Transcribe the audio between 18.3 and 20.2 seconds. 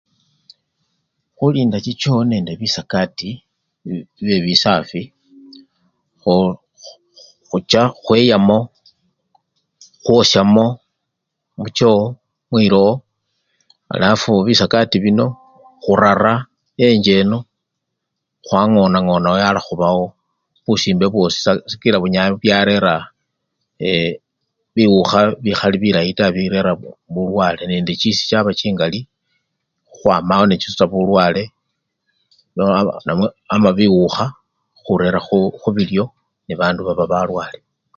khwangonangonawo yala khubawo